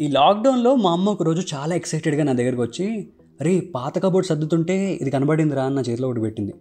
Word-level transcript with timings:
ఈ 0.00 0.08
లాక్డౌన్లో 0.08 0.74
మా 0.74 0.92
అమ్మ 0.92 1.08
ఒక 1.08 1.22
రోజు 1.22 1.54
చాలా 1.54 1.74
ఎక్సైటెడ్గా 1.74 2.24
నా 2.24 2.32
దగ్గరకు 2.32 2.62
వచ్చి 2.62 3.08
అరే 3.40 3.60
పాత 3.74 4.02
కబోర్డ్ 4.02 4.28
సర్దుతుంటే 4.28 4.98
ఇది 5.00 5.10
కనబడిందిరా 5.10 5.64
అని 5.64 5.74
నా 5.74 5.80
చేతిలో 5.80 6.08
ఒకటి 6.08 6.20
పెట్టింది. 6.20 6.54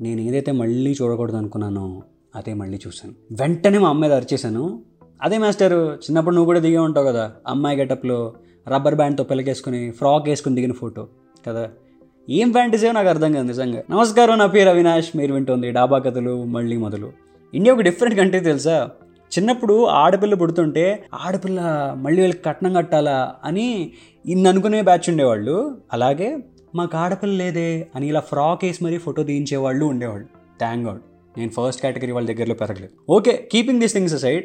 నేను 0.00 0.20
ఏదైతే 0.20 0.52
మళ్ళీ 0.52 0.96
చూడకూడదు 1.02 1.36
అనుకున్నానో 1.36 2.02
అదే 2.36 2.54
మళ్ళీ 2.54 2.78
చూశాను. 2.86 3.14
వెంటనే 3.32 3.78
మా 3.78 3.88
అమ్మాయి 3.88 4.14
అరిచేశాను. 4.14 4.82
అదే 5.22 5.38
మాస్టర్ 5.38 5.72
చిన్నప్పుడు 5.72 6.34
నువ్వు 6.34 6.46
కూడా 6.46 6.60
దిగే 6.60 6.78
ఉంటావు 6.78 7.06
కదా 7.06 7.32
అమ్మాయి 7.46 7.78
గెటప్లో 7.78 8.34
రబ్బర్ 8.68 8.94
బ్యాండ్తో 8.94 9.24
పిల్లకేసుకుని 9.24 9.90
ఫ్రాక్ 9.90 10.28
వేసుకుని 10.28 10.54
దిగిన 10.54 10.72
ఫోటో 10.72 11.08
కదా? 11.48 11.68
ఏం 12.30 12.52
ఫ్యాంటసీ 12.52 12.92
నాకు 12.92 13.08
అర్థం 13.08 13.32
కాదు 13.32 13.46
నిజంగా. 13.46 13.82
నమస్కారం 13.90 14.38
నా 14.38 14.46
పేరు 14.46 14.68
అవినాష్ 14.68 15.16
మీరు 15.16 15.34
వింటుంది 15.34 15.70
డాబా 15.70 15.98
కథలు 15.98 16.44
మళ్ళీ 16.44 16.76
మొదలు. 16.76 17.12
ఇండియా 17.54 17.74
ఒక 17.74 17.80
డిఫరెంట్ 17.80 18.18
కంట్రీ 18.18 18.40
తెలుసా? 18.40 18.90
చిన్నప్పుడు 19.38 19.86
ఆడపిల్ల 19.86 20.34
పుడుతుంటే 20.34 21.04
ఆడపిల్ల 21.14 21.60
మళ్ళీ 21.96 22.22
వీళ్ళకి 22.22 22.42
కట్నం 22.44 22.74
కట్టాలా 22.74 23.34
అని 23.44 23.92
ఇన్ని 24.26 24.48
అనుకునే 24.48 24.82
బ్యాచ్ 24.82 25.10
ఉండేవాళ్ళు. 25.10 25.76
అలాగే 25.92 26.38
మాకు 26.74 26.96
ఆడపిల్ల 26.96 27.34
లేదే 27.34 27.86
అని 27.94 28.08
ఇలా 28.08 28.20
ఫ్రాక్ 28.20 28.64
వేసి 28.64 28.84
మరీ 28.84 28.98
ఫోటో 28.98 29.22
తీయించేవాళ్ళు 29.22 29.84
ఉండేవాళ్ళు. 29.84 30.26
థ్యాంక్ 30.58 30.88
గాడ్ 30.88 31.00
నేను 31.38 31.50
ఫస్ట్ 31.50 31.82
కేటగిరీ 31.82 32.12
వాళ్ళ 32.12 32.28
దగ్గరలో 32.28 32.54
పెరగలేదు. 32.54 32.92
Okay 33.08 33.48
keeping 33.52 33.80
these 33.80 33.92
things 33.92 34.16
side 34.16 34.44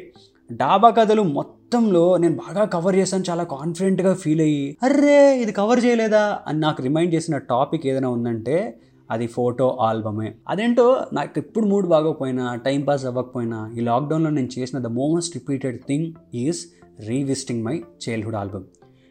డాబా 0.52 0.90
కథలు 0.90 1.22
మొత్తంలో 1.22 2.16
నేను 2.16 2.34
బాగా 2.34 2.64
కవర్ 2.64 2.96
చేశాను 2.96 3.24
చాలా 3.30 3.44
కాన్ఫిడెంట్గా 3.44 4.14
ఫీల్ 4.14 4.40
అయ్యి 4.40 4.76
అర్రే 4.82 5.40
ఇది 5.40 5.52
కవర్ 5.52 5.84
చేయలేదా? 5.84 6.38
అని 6.46 6.60
నాకు 6.60 6.82
రిమైండ్ 6.82 7.14
చేసిన 7.14 7.38
టాపిక్ 7.38 7.86
ఏదైనా 7.86 8.08
ఉందంటే 8.08 8.78
అది 9.10 9.26
ఫోటో 9.26 9.78
ఆల్బమే. 9.80 10.34
అదేంటో 10.48 11.00
నాకు 11.12 11.38
ఎప్పుడు 11.38 11.66
మూడ్ 11.66 11.86
బాగోకపోయినా 11.86 12.54
టైం 12.54 12.80
పాస్ 12.80 13.06
అవ్వకపోయినా 13.06 13.72
ఈ 13.78 13.80
లాక్డౌన్లో 13.80 14.30
నేను 14.30 14.48
చేసిన 14.58 14.78
the 14.78 14.86
most 14.86 15.36
repeated 15.36 15.78
thing 15.88 16.12
is 16.34 16.66
revisiting 17.00 17.64
my 17.64 17.82
childhood 18.08 18.36
album. 18.36 18.64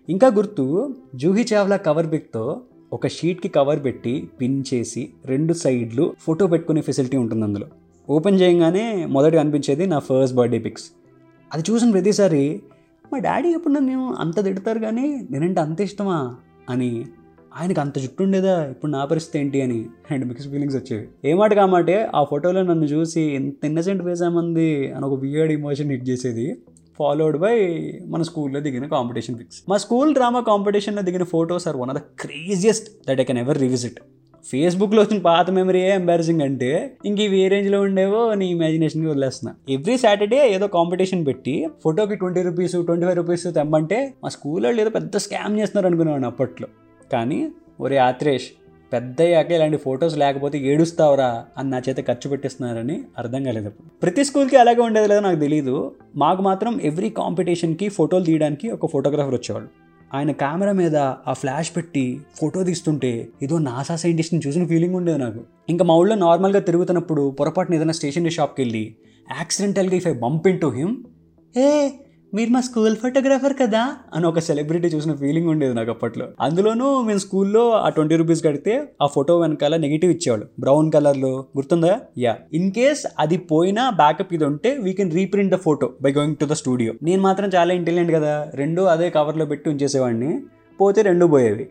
ఇంకా 0.10 0.28
గుర్తు 0.28 0.96
జూహీ 1.16 1.46
చావ్లా 1.54 1.78
కవర్ 1.78 2.08
బిక్తో 2.08 2.62
ఒక 2.94 3.08
షీట్కి 3.08 3.48
కవర్ 3.48 3.84
పెట్టి 3.84 4.30
పిన్ 4.42 4.64
చేసి 4.74 5.10
రెండు 5.26 5.54
సైడ్లు 5.54 6.14
ఫోటో 6.20 6.48
పెట్టుకునే 6.48 6.82
ఫెసిలిటీ 6.82 7.18
ఉంటుంది 7.18 7.44
అందులో. 7.44 7.68
ఓపెన్ 8.10 8.42
చేయగానే 8.42 9.06
మొదటి 9.06 9.38
అనిపించేది 9.38 9.88
నా 9.88 10.00
ఫస్ట్ 10.00 10.36
బర్త్డే 10.36 10.60
పిక్స్. 10.60 10.92
అది 11.54 11.64
చూసిన 11.72 11.92
ప్రతిసారి 11.92 12.62
మా 13.14 13.20
డాడీ 13.20 13.50
ఎప్పుడు 13.50 13.74
నన్ను 13.74 14.16
అంత 14.20 14.44
తిడతారు 14.44 14.80
కానీ 14.80 15.28
నేనంటే 15.32 15.62
అంత 15.62 15.82
ఇష్టమా? 15.82 16.36
అని 16.70 17.06
ఆయనకు 17.58 17.82
అంత 17.82 18.00
జుట్టు 18.00 18.24
ఉండేదా 18.24 18.66
ఇప్పుడు 18.66 18.92
నా 18.92 19.06
పరిస్థితి 19.06 19.40
ఏంటి 19.40 19.62
అని 19.62 19.86
అండ్ 20.12 20.26
మిక్స్ 20.26 20.48
ఫీలింగ్స్ 20.48 20.76
వచ్చేవి. 20.76 21.30
ఏమాట 21.30 21.54
కామాటే 21.54 22.10
ఆ 22.16 22.24
ఫోటోలో 22.24 22.64
నన్ను 22.64 22.86
చూసి 22.86 23.22
ఎంత 23.22 23.66
ఇన్నసెంట్ 23.66 24.04
వేసామంది 24.04 24.92
అని 24.92 25.06
ఒక 25.06 25.20
బియర్డ్ 25.20 25.54
ఇమోషన్ 25.54 25.92
హిట్ 25.92 26.10
చేసేది 26.10 26.58
ఫాలోడ్ 27.00 27.38
బై 27.38 27.56
మన 28.06 28.22
స్కూల్లో 28.22 28.60
దిగిన 28.60 28.88
కాంపిటీషన్ 28.88 29.40
పిక్స్ 29.40 29.64
మా 29.70 29.78
స్కూల్ 29.78 30.14
డ్రామా 30.14 30.40
కాంపిటీషన్లో 30.40 31.02
దిగిన 31.02 31.24
photos 31.24 31.68
are 31.68 31.78
one 31.78 31.90
of 31.90 31.98
the 31.98 32.02
craziest 32.20 32.90
that 33.10 33.22
I 33.22 33.24
can 33.24 33.38
ever 33.38 33.58
revisit 33.58 34.00
ఫేస్బుక్లో 34.50 35.02
వచ్చిన 35.02 35.22
పాత 35.22 35.50
మెమరీ 35.52 35.80
ఏ 35.80 35.90
ఎంబారసింగ్ 35.90 36.42
అంటే 36.42 36.98
ఇంక 37.06 37.20
ఇవి 37.20 37.40
ఏ 37.40 37.48
రేంజ్లో 37.48 37.82
ఉండేవో 37.82 38.34
నీ 38.34 38.52
ఇమాజినేషన్కి 38.52 39.08
వదిలేస్తున్నా. 39.08 39.56
ఎవ్రీ 39.70 39.98
సాటర్డే 39.98 40.54
ఏదో 40.54 40.68
కాంపిటీషన్ 40.68 41.26
పెట్టి 41.26 41.68
ఫోటోకి 41.84 42.16
twenty 42.16 42.42
rupees 42.42 42.72
twenty 42.72 43.06
five 43.06 43.18
rupees 43.18 43.44
తెమ్మంటే 43.44 44.14
మా 44.24 44.30
స్కూల్ 44.30 44.66
వాళ్ళు 44.66 44.82
ఏదో 44.82 44.90
పెద్ద 44.90 45.18
స్కామ్ 45.18 45.60
చేస్తున్నారు 45.60 45.88
అనుకునేవాడిని 45.88 46.28
అప్పట్లో. 46.28 46.68
కానీ 47.12 47.40
ఒరే 47.80 47.98
ఆత్రేష్ 47.98 48.48
పెద్ద 48.92 49.22
అయ్యాక 49.22 49.52
ఇలాంటి 49.52 49.78
ఫొటోస్ 49.78 50.18
లేకపోతే 50.18 50.58
ఏడుస్తావురా 50.60 51.46
అని 51.58 51.70
నా 51.70 51.82
చేత 51.90 52.00
ఖర్చు 52.08 52.30
పెట్టిస్తున్నారని 52.30 52.96
అర్థం 53.18 53.44
కాలేదు. 53.44 53.68
అప్పుడు 53.68 53.88
ప్రతి 54.02 54.24
స్కూల్కి 54.24 54.56
అలాగే 54.56 54.82
ఉండేది 54.82 55.08
లేదో 55.08 55.22
నాకు 55.22 55.40
తెలియదు 55.40 55.76
మాకు 56.16 56.42
మాత్రం 56.42 56.80
ఎవ్రీ 56.84 57.10
కాంపిటీషన్కి 57.10 57.90
ఫోటోలు 57.90 58.24
తీయడానికి 58.24 58.70
ఒక 58.70 58.86
ఫోటోగ్రాఫర్ 58.86 59.34
వచ్చేవాళ్ళు 59.34 59.70
ఆయన 60.14 60.32
కెమెరా 60.32 60.72
మీద 60.72 60.96
ఆ 60.98 61.34
ఫ్లాష్ 61.34 61.76
పెట్టి 61.76 62.22
ఫోటో 62.40 62.64
తీస్తుంటే 62.64 63.12
ఏదో 63.44 63.58
నాసా 63.58 63.96
సైంటిస్ట్ని 63.96 64.42
చూసిన 64.48 64.68
ఫీలింగ్ 64.68 64.96
ఉండేది 64.96 65.18
నాకు. 65.18 65.42
ఇంకా 65.70 65.86
మా 65.86 65.96
ఊళ్ళో 65.96 66.16
నార్మల్గా 66.16 66.60
తిరుగుతున్నప్పుడు 66.60 67.36
పొరపాటున 67.40 67.76
ఏదైనా 67.76 67.94
స్టేషనరీ 67.94 68.30
షాప్కి 68.30 68.62
వెళ్ళి 68.62 68.84
యాక్సిడెంటల్గా 69.28 69.96
if 69.96 70.08
I 70.08 70.14
bump 70.14 70.48
in 70.48 70.60
to 70.60 70.68
him 70.68 70.96
ఏ 71.58 71.70
మీరు 72.34 72.50
మా 72.50 72.60
స్కూల్ 72.62 72.96
ఫోటోగ్రాఫర్ 72.96 73.54
కదా 73.62 73.84
అని 74.14 74.26
ఒక 74.28 74.40
సెలబ్రిటీ 74.40 74.88
చూసిన 74.88 75.14
ఫీలింగ్ 75.16 75.50
ఉండేది 75.50 75.74
నాకు 75.74 75.90
అప్పట్లో. 75.90 76.26
అందులోనూ 76.42 77.02
మేము 77.02 77.20
స్కూల్లో 77.20 77.72
ఆ 77.72 77.90
ట్వంటీ 77.90 78.16
రూపీస్ 78.16 78.44
కడితే 78.44 78.74
ఆ 79.02 79.06
ఫోటో 79.06 79.40
వెనకాల 79.40 79.76
నెగిటివ్ 79.76 80.12
ఇచ్చేవాళ్ళు. 80.12 80.48
బ్రౌన్ 80.60 80.92
కలర్లో 80.92 81.32
గుర్తుందా? 81.58 81.94
యా 82.18 82.38
ఇన్ 82.54 82.72
కేస్ 82.72 83.04
అది 83.20 83.38
పోయినా 83.38 83.90
బ్యాకప్ 83.90 84.34
ఇది 84.34 84.46
ఉంటే 84.46 84.78
we 84.78 84.94
can 84.94 85.12
reprint 85.12 85.54
the 85.54 85.58
photo 85.58 85.90
by 86.02 86.12
going 86.12 86.36
to 86.36 86.46
the 86.46 86.52
studio 86.52 86.94
నేను 87.04 87.22
మాత్రం 87.22 87.50
చాలా 87.56 87.74
ఇంటెలిజెంట్ 87.74 88.14
కదా. 88.14 88.52
రెండు 88.54 88.82
అదే 88.82 89.10
కవర్లో 89.10 89.46
పెట్టి 89.46 89.70
ఉంచేసేవాడిని. 89.70 90.40
పోతే 90.82 91.02
రెండు 91.02 91.26
పోయేవి. 91.26 91.68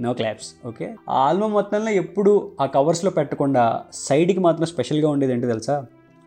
నో 0.00 0.12
క్లాప్స్ 0.12 0.48
ఓకే 0.66 0.86
ఆ 1.10 1.18
ఆల్బమ్ 1.28 1.52
మొత్తంలో 1.52 1.90
ఎప్పుడు 1.90 2.32
ఆ 2.60 2.66
కవర్స్లో 2.66 3.10
పెట్టకుండా 3.10 3.82
సైడ్కి 3.92 4.40
మాత్రం 4.40 4.66
స్పెషల్గా 4.66 5.08
ఉండేది 5.08 5.32
ఏంటి 5.32 5.46
తెలుసా? 5.46 5.76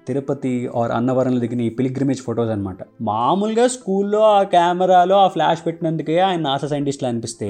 తిరుపతి 0.09 0.53
ఆర్ 0.75 0.91
అన్నవరంలో 0.91 1.39
దిగిన 1.39 1.61
ఈ 1.61 1.69
పిలిగ్రిమేజ్ 1.69 2.21
ఫొటోస్ 2.21 2.49
అనమాట 2.49 2.77
మామూలుగా 3.01 3.67
స్కూల్లో 3.67 4.21
ఆ 4.31 4.39
కెమెరాలో 4.55 5.15
ఆ 5.15 5.27
ఫ్లాష్ 5.27 5.61
పెట్టినందుకే 5.65 6.17
ఆయన 6.19 6.39
నాసా 6.39 6.67
సైంటిస్ట్లు 6.67 7.07
అనిపిస్తే 7.07 7.49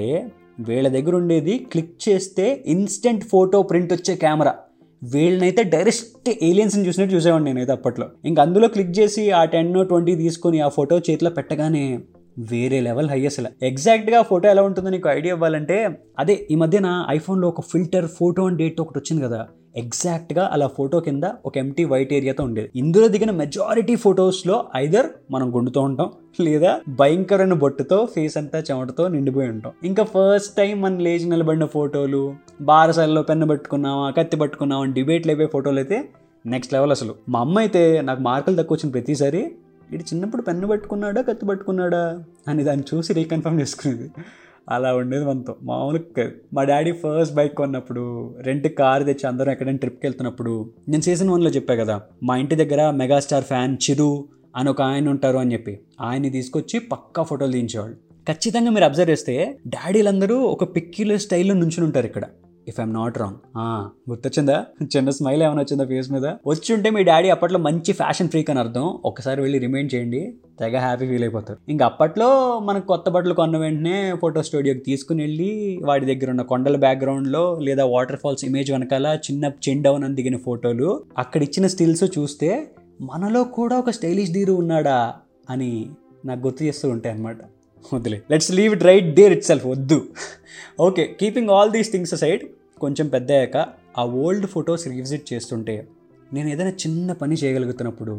వీళ్ళ 0.59 0.87
దగ్గర 0.87 1.15
ఉండేది 1.15 1.53
క్లిక్ 1.71 1.93
చేస్తే 2.09 2.45
ఇన్స్టెంట్ 2.65 3.23
ఫోటో 3.23 3.61
ప్రింట్ 3.63 3.93
వచ్చే 3.93 4.15
కెమెరా. 4.15 4.53
వీళ్ళనైతే 5.01 5.63
డైరెక్ట్ 5.63 6.29
ఏలియన్స్ని 6.43 6.87
చూసినట్టు 6.87 7.15
చూసేవాడిని 7.15 7.53
నేనైతే 7.53 7.71
అప్పట్లో. 7.71 8.07
ఇంక 8.25 8.39
అందులో 8.39 8.67
క్లిక్ 8.67 8.91
చేసి 8.99 9.23
ఆ 9.31 9.43
టెన్ 9.53 9.69
ట్వంటీ 9.87 10.15
తీసుకొని 10.15 10.59
ఆ 10.59 10.67
ఫోటో 10.67 10.95
చేతిలో 11.09 11.29
పెట్టగానే 11.29 11.83
వేరే 12.51 12.79
లెవెల్ 12.87 13.09
హై 13.09 13.21
అసలు. 13.25 13.49
ఎగ్జాక్ట్గా 13.65 14.19
ఫోటో 14.21 14.45
ఎలా 14.49 14.61
ఉంటుందో 14.61 14.89
నీకు 14.89 15.09
ఐడియా 15.09 15.33
ఇవ్వాలంటే 15.35 15.77
అదే 16.19 16.35
ఈ 16.51 16.55
మధ్యన 16.55 16.89
ఐఫోన్లో 17.09 17.47
ఒక 17.47 17.61
ఫిల్టర్ 17.61 18.07
ఫోటో 18.19 18.43
అండ్ 18.45 18.57
డేట్ 18.57 18.81
ఒకటి 18.81 18.99
వచ్చింది 18.99 19.23
కదా. 19.25 19.39
ఎగ్జాక్ట్గా 19.78 20.50
అలా 20.52 20.68
ఫోటో 20.68 21.00
కింద 21.00 21.24
ఒక 21.46 21.57
ఎంటీ 21.57 21.84
వైట్ 21.85 22.13
ఏరియాతో 22.13 22.44
ఉండేది. 22.44 22.69
ఇందులో 22.75 23.07
దిగిన 23.07 23.31
మెజారిటీ 23.31 23.96
ఫొటోస్లో 23.96 24.66
ఐదర్ 24.75 25.07
మనం 25.31 25.56
గుండుతూ 25.56 25.81
ఉంటాం 25.81 26.12
లేదా 26.40 26.81
భయంకరమైన 26.90 27.53
బొట్టుతో 27.53 28.07
ఫేస్ 28.16 28.38
అంతా 28.38 28.59
చెమటతో 28.59 29.07
నిండిపోయి 29.07 29.50
ఉంటాం. 29.50 29.74
ఇంకా 29.84 30.03
ఫస్ట్ 30.03 30.56
టైం 30.56 30.81
మనం 30.81 31.00
లేచి 31.00 31.30
నిలబడిన 31.30 31.66
ఫోటోలు 31.66 32.35
బారసాలలో 32.62 33.22
పెన్ను 33.22 33.47
పట్టుకున్నామా 33.47 34.09
కత్తి 34.09 34.38
పట్టుకున్నావా 34.38 34.84
అని 34.84 34.94
డిబేట్లు 34.94 35.31
అయిపోయే 35.31 35.47
ఫోటోలు 35.47 35.75
అయితే 35.75 36.09
నెక్స్ట్ 36.46 36.74
లెవెల్ 36.74 36.91
అసలు. 36.91 37.16
మా 37.30 37.40
అమ్మ 37.40 37.59
అయితే 37.59 38.01
నాకు 38.01 38.22
మార్కులు 38.22 38.56
తక్కువ 38.56 38.78
వచ్చిన 38.78 38.91
ప్రతిసారి 38.91 39.51
ఇది 39.94 40.03
చిన్నప్పుడు 40.13 40.41
పెన్ను 40.41 40.68
పట్టుకున్నాడా 40.68 41.22
కత్తి 41.22 41.46
పట్టుకున్నాడా? 41.46 42.24
అని 42.47 42.63
దాన్ని 42.63 42.97
చూసి 42.97 43.13
రీకన్ఫర్మ్ 43.13 43.62
చేసుకునేది. 43.62 44.12
అలా 44.69 44.96
ఉండేది 44.96 45.25
మనతో. 45.25 45.56
మామూలుగా 45.63 46.09
కాదు 46.18 46.31
మా 46.53 46.63
డాడీ 46.63 46.91
ఫస్ట్ 46.91 47.35
బైక్ 47.35 47.56
కొన్నప్పుడు 47.56 48.03
రెంట్ 48.41 48.68
కార్ 48.68 49.06
తెచ్చి 49.06 49.28
అందరం 49.28 49.52
ఎక్కడైనా 49.52 49.78
ట్రిప్కి 49.78 50.07
వెళ్తున్నప్పుడు 50.07 50.53
నేను 50.90 51.02
సీజన్ 51.02 51.30
వన్లో 51.30 51.50
చెప్పా 51.50 51.75
కదా 51.75 52.02
మా 52.24 52.35
ఇంటి 52.38 52.56
దగ్గర 52.56 52.90
మెగాస్టార్ 52.91 53.44
ఫ్యాన్ 53.44 53.78
చిరు 53.85 54.12
అని 54.56 54.69
ఒక 54.69 54.81
ఆయన 54.81 55.09
ఉంటారు 55.09 55.38
అని 55.38 55.53
చెప్పి. 55.53 55.80
ఆయన్ని 56.02 56.30
తీసుకొచ్చి 56.30 56.80
పక్కా 56.80 57.24
ఫోటోలు 57.24 57.52
తీయించేవాళ్ళు 57.52 57.97
ఖచ్చితంగా 58.30 58.72
మీరు 58.72 58.85
అబ్జర్వ్ 58.85 59.12
చేస్తే 59.12 59.57
డాడీలందరూ 59.68 60.40
ఒక 60.40 60.75
పిక్యులర్ 60.75 61.19
స్టైల్లో 61.19 61.56
నుంచుని 61.56 61.86
ఉంటారు 61.86 62.06
ఇక్కడ. 62.06 62.25
ఇఫ్ 62.69 62.78
ఐఎమ్ 62.81 62.94
నాట్ 62.97 63.18
రాంగ్ 63.22 63.38
గుర్తొచ్చిందా? 64.09 64.57
చిన్న 64.96 65.09
స్మైల్ 65.18 65.41
ఏమైనా 65.47 65.62
వచ్చిందా 65.63 65.85
ఫేస్ 65.91 66.09
మీద? 66.16 66.25
వచ్చి 66.52 66.69
ఉంటే 66.75 66.90
మీ 66.96 67.02
డాడీ 67.09 67.30
అప్పట్లో 67.35 67.59
మంచి 67.68 67.91
ఫ్యాషన్ 68.02 68.30
ఫ్రీక్ 68.34 68.50
అని 68.53 68.62
అర్థం. 68.63 68.85
ఒకసారి 69.09 69.40
వెళ్ళి 69.46 69.59
రిమైండ్ 69.66 69.91
చేయండి. 69.96 70.22
తెగ 70.59 70.78
హ్యాపీ 70.85 71.06
ఫీల్ 71.12 71.24
అయిపోతారు. 71.28 71.59
ఇంకా 71.74 71.84
అప్పట్లో 71.90 72.30
మనకు 72.69 72.85
కొత్త 72.91 73.09
బట్టలు 73.16 73.35
కొన్న 73.41 73.57
వెంటనే 73.63 73.97
ఫోటో 74.22 74.41
స్టూడియోకి 74.47 74.84
తీసుకుని 74.90 75.22
వెళ్ళి 75.25 75.52
వాడి 75.90 76.06
దగ్గర 76.12 76.30
ఉన్న 76.35 76.46
కొండల 76.52 76.78
బ్యాక్గ్రౌండ్లో 76.85 77.44
లేదా 77.68 77.85
వాటర్ 77.96 78.19
ఫాల్స్ 78.24 78.44
ఇమేజ్ 78.50 78.72
వెనకాల 78.75 79.07
చిన్న 79.28 79.51
చెండ్ 79.68 79.84
డౌన్ 79.88 80.03
అని 80.07 80.18
దిగిన 80.19 80.40
ఫోటోలు 80.47 80.90
అక్కడ 81.24 81.41
ఇచ్చిన 81.47 81.68
స్టిల్స్ 81.75 82.06
చూస్తే 82.18 82.51
మనలో 83.12 83.44
కూడా 83.57 83.75
ఒక 83.84 83.90
స్టైలిష్ 83.97 84.31
దీరు 84.38 84.53
ఉన్నాడా 84.63 85.00
అని 85.54 85.72
నాకు 86.25 86.42
గుర్తు 86.45 86.62
చేస్తూ 86.63 86.86
ఉంటాయి 86.95 87.13
అనమాట 87.15 87.42
వద్దులే. 87.94 88.18
Let's 88.31 88.51
leave 88.57 88.72
it 88.75 88.83
right 88.83 89.07
there 89.19 89.33
itself 89.50 89.65
వద్దు. 89.74 90.00
Okay 90.88 91.04
keeping 91.19 91.51
all 91.57 91.72
these 91.75 91.92
things 91.92 92.13
side 92.24 92.42
కొంచెం 92.79 93.07
పెద్ద 93.07 93.31
అయ్యాక 93.31 93.57
ఆ 93.97 94.03
ఓల్డ్ 94.17 94.47
ఫొటోస్ 94.47 94.87
రీవిజిట్ 94.87 95.33
చేస్తుంటే 95.33 95.75
నేను 96.33 96.47
ఏదైనా 96.49 96.73
చిన్న 96.79 97.13
పని 97.13 97.35
చేయగలుగుతున్నప్పుడు 97.35 98.15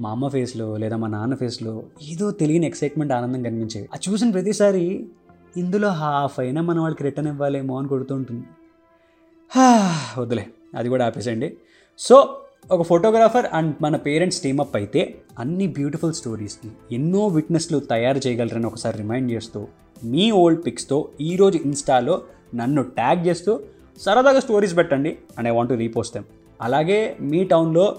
మా 0.00 0.10
అమ్మ 0.10 0.28
ఫేస్లో 0.28 0.76
లేదా 0.76 0.96
మా 0.96 1.08
నాన్న 1.08 1.34
ఫేస్లో 1.34 1.72
ఏదో 2.02 2.30
తెలియని 2.30 2.66
ఎక్సైట్మెంట్ 2.66 3.12
ఆనందం 3.12 3.40
కనిపించేది 3.42 3.88
అది 3.92 4.02
చూసిన 4.08 4.28
ప్రతిసారి 4.30 4.84
ఇందులో 5.56 5.88
హాఫ్ 5.94 6.36
అయినా 6.40 6.60
మన 6.62 6.78
వాళ్ళకి 6.80 7.04
రిటర్న్ 7.04 7.30
ఇవ్వాలేమో 7.30 7.74
అని 7.78 7.88
కొడుతుంటుంది 7.88 8.42
ఉంటుంది. 8.42 8.46
వద్దులే 10.20 10.44
అది 10.74 10.88
కూడా 10.88 11.04
ఆపేసండి 11.06 11.48
సో 12.00 12.16
ఒక 12.72 12.82
ఫోటోగ్రాఫర్ 12.82 13.46
అండ్ 13.52 13.74
మన 13.82 13.96
పేరెంట్స్ 13.96 14.40
టీమప్ 14.42 14.76
అయితే 14.76 15.02
అన్ని 15.38 15.66
బ్యూటిఫుల్ 15.68 16.14
స్టోరీస్ని 16.14 16.70
ఎన్నో 16.92 17.26
విట్నెస్లు 17.28 17.78
తయారు 17.90 18.20
చేయగలరని 18.26 18.66
ఒకసారి 18.66 18.96
రిమైండ్ 18.98 19.32
చేస్తూ 19.32 19.60
మీ 20.04 20.30
ఓల్డ్ 20.34 20.66
పిక్స్తో 20.66 20.98
ఈరోజు 21.20 21.58
ఇన్స్టాలో 21.64 22.14
నన్ను 22.54 22.82
ట్యాగ్ 22.92 23.22
చేస్తూ 23.26 23.52
సరదాగా 24.00 24.40
స్టోరీస్ 24.40 24.76
పెట్టండి 24.76 25.18
and 25.38 25.48
I 25.48 25.52
want 25.52 25.72
repost 25.72 26.14
them 26.14 26.24
అలాగే 26.62 27.16
మీ 27.20 27.44
టౌన్లో 27.44 27.96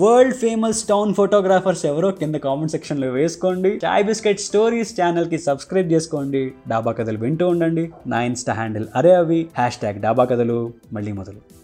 వరల్డ్ 0.00 0.34
ఫేమస్ 0.34 0.84
టౌన్ 0.84 1.14
ఫోటోగ్రాఫర్స్ 1.14 1.86
ఎవరో 1.86 2.10
కింద 2.10 2.34
కామెంట్ 2.34 2.70
సెక్షన్లో 2.70 3.08
వేసుకోండి. 3.08 3.80
చాయ్ 3.84 4.04
బిస్కెట్ 4.04 4.40
స్టోరీస్ 4.40 5.00
ఛానల్కి 5.00 5.38
సబ్స్క్రైబ్ 5.38 5.92
చేసుకోండి. 5.92 6.52
డాబా 6.68 6.92
కథలు 6.92 7.18
వింటూ 7.18 7.48
ఉండండి. 7.48 7.92
నా 8.06 8.22
ఇన్స్టా 8.22 8.52
హ్యాండిల్ 8.52 8.86
అరే 8.96 9.14
అవి. 9.14 9.48
హ్యాష్ 9.58 9.76
ట్యాగ్ 9.76 10.00
డాబా 10.00 10.24
కథలు. 10.24 10.72
మళ్ళీ 10.92 11.12
మొదలు. 11.12 11.61